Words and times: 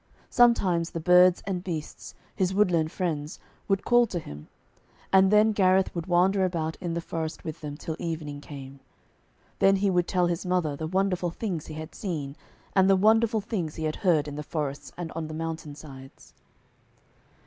Sometimes 0.31 0.89
the 0.89 0.99
birds 0.99 1.43
and 1.45 1.63
beasts, 1.63 2.15
his 2.35 2.55
woodland 2.55 2.91
friends, 2.91 3.39
would 3.67 3.85
call 3.85 4.07
to 4.07 4.17
him, 4.17 4.47
and 5.13 5.29
then 5.29 5.51
Gareth 5.51 5.93
would 5.93 6.07
wander 6.07 6.43
about 6.43 6.75
in 6.77 6.95
the 6.95 7.01
forest 7.01 7.43
with 7.43 7.61
them 7.61 7.77
till 7.77 7.95
evening 7.99 8.41
came. 8.41 8.79
Then 9.59 9.75
he 9.75 9.91
would 9.91 10.07
tell 10.07 10.25
his 10.25 10.43
mother 10.43 10.75
the 10.75 10.87
wonderful 10.87 11.29
things 11.29 11.67
he 11.67 11.75
had 11.75 11.93
seen, 11.93 12.35
and 12.75 12.89
the 12.89 12.95
wonderful 12.95 13.41
things 13.41 13.75
he 13.75 13.83
had 13.83 13.97
heard 13.97 14.27
in 14.27 14.37
the 14.37 14.41
forests 14.41 14.91
and 14.97 15.11
on 15.11 15.27
the 15.27 15.35
mountain 15.35 15.75
sides. 15.75 16.33